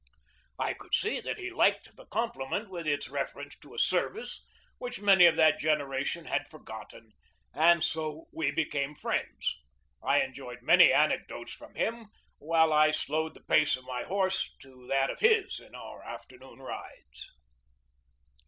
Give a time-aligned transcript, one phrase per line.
[0.57, 4.43] I could see that he liked the compliment with its reference to a service
[4.79, 7.11] which many of that genera tion had forgotten,
[7.53, 9.57] and so we became good friends.
[10.01, 12.07] I enjoyed many anecdotes from him
[12.39, 16.57] when I slowed the pace of my horse to that of his in our afternoon
[16.57, 17.29] rides.